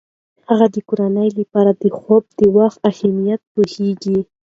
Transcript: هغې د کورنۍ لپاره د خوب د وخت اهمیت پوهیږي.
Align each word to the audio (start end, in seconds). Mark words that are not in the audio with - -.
هغې 0.47 0.67
د 0.75 0.77
کورنۍ 0.89 1.29
لپاره 1.39 1.71
د 1.81 1.83
خوب 1.97 2.23
د 2.39 2.41
وخت 2.57 2.79
اهمیت 2.91 3.41
پوهیږي. 3.53 4.19